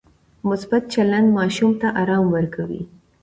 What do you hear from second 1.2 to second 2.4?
ماشوم ته ارام